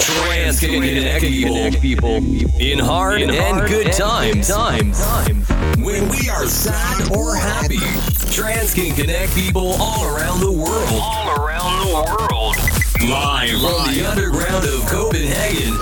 [0.00, 2.16] Trance can connect people
[2.60, 4.48] in hard and good times.
[4.48, 5.00] times.
[5.78, 7.78] When we are sad or happy,
[8.32, 10.88] trance can connect people all around the world.
[11.00, 12.56] All around the world.
[13.08, 15.74] Live from the underground of Copenhagen.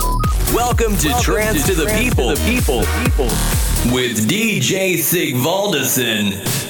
[0.53, 2.29] Welcome to Trance to the People.
[2.29, 2.83] The people.
[3.03, 3.25] People.
[3.93, 6.64] With DJ Sigvaldison.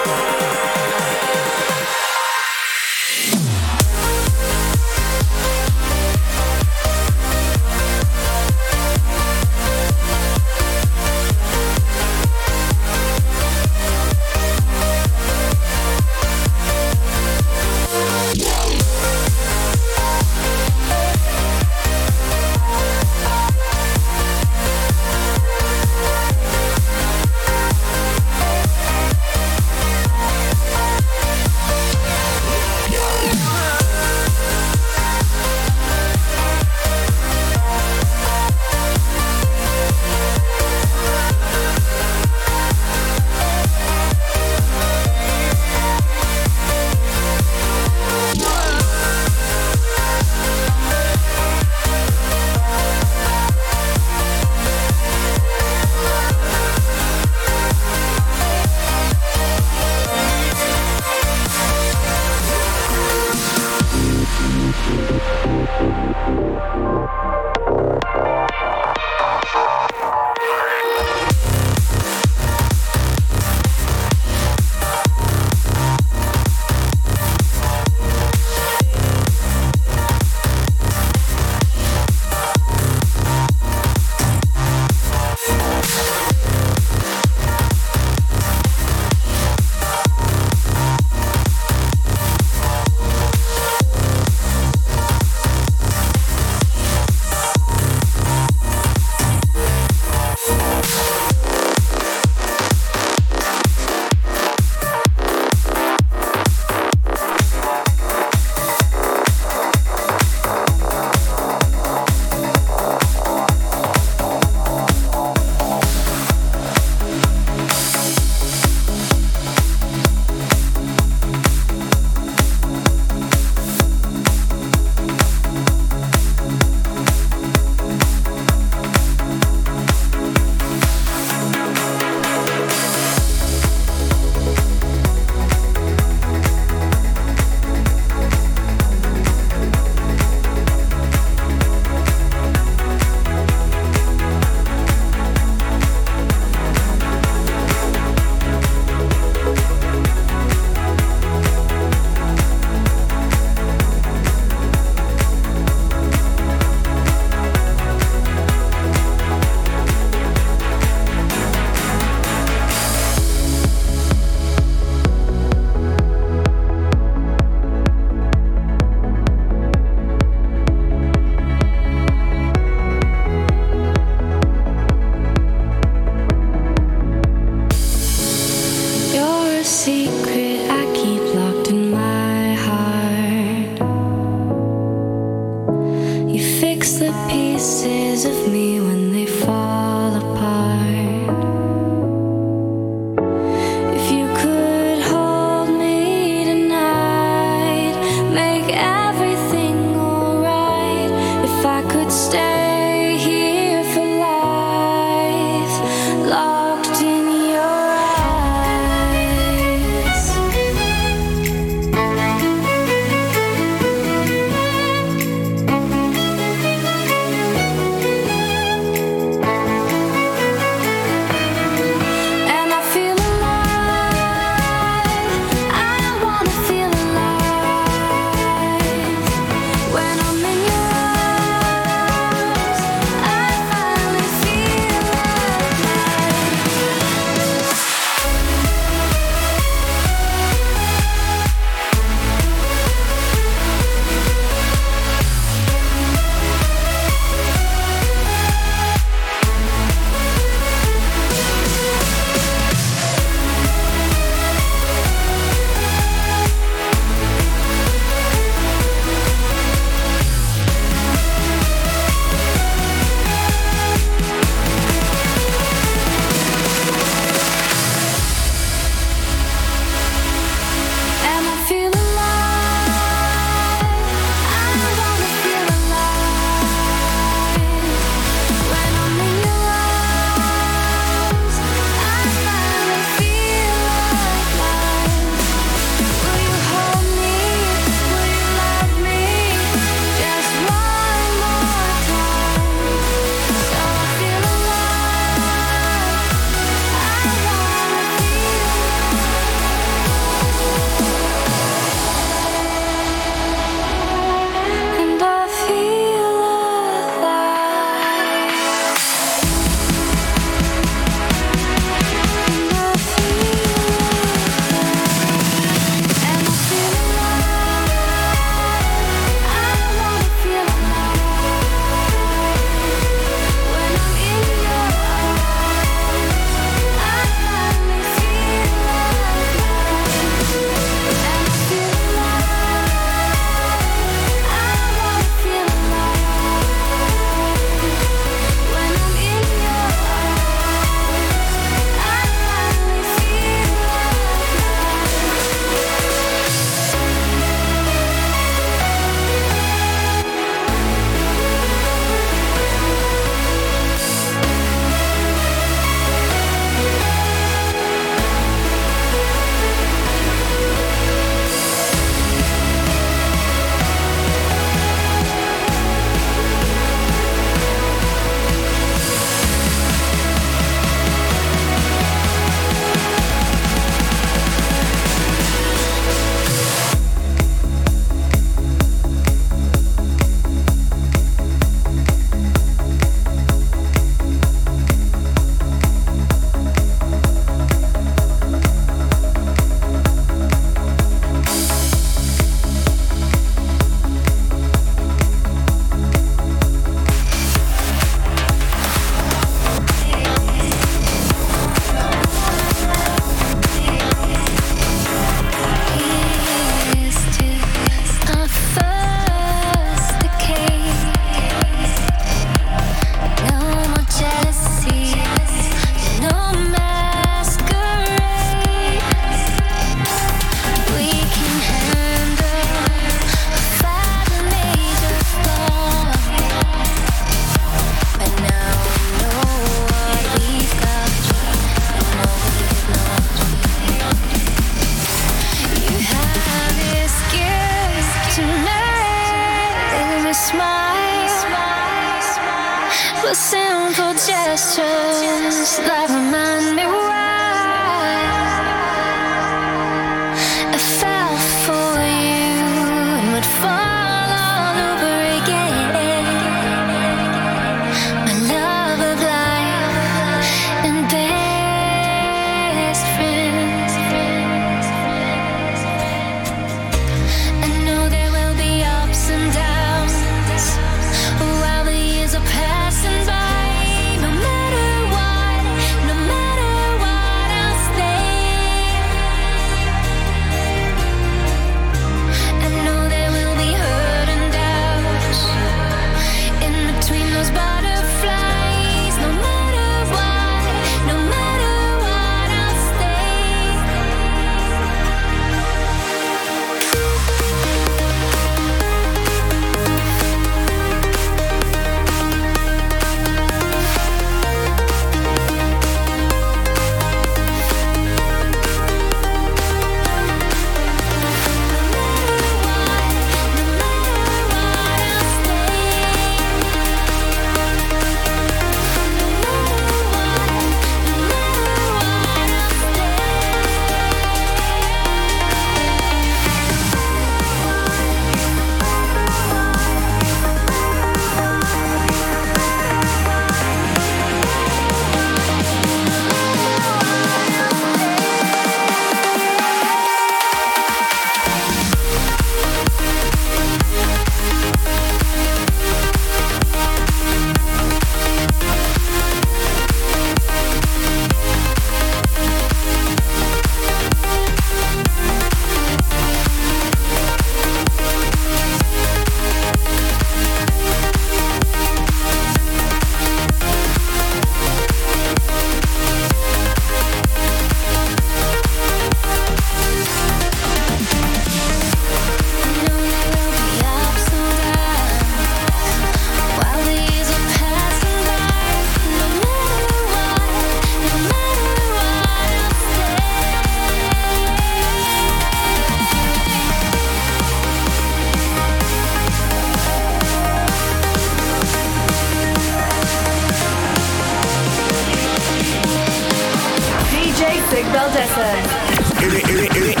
[598.01, 600.00] My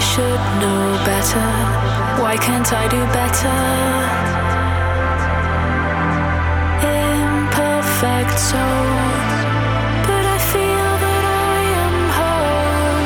[0.00, 1.48] should know better.
[2.22, 3.58] Why can't I do better?
[6.86, 8.86] Imperfect soul.
[10.08, 13.04] But I feel that I am whole.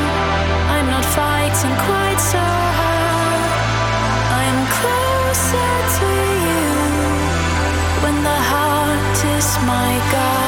[0.75, 2.45] I'm not fighting quite so
[2.79, 3.51] hard.
[4.41, 6.11] I'm closer to
[6.45, 6.65] you
[8.03, 10.42] when the heart is my God.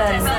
[0.00, 0.29] Can't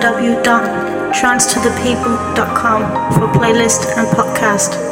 [0.00, 2.80] www.trancetothepeople.com
[3.12, 4.89] for playlist and podcast.